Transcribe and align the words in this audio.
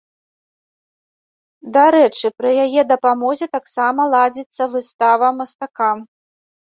Дарэчы, 1.75 2.27
пры 2.39 2.49
яе 2.65 2.81
дапамозе 2.95 3.45
таксама 3.59 4.01
ладзіцца 4.15 4.63
выстава 4.77 5.27
мастака. 5.43 5.91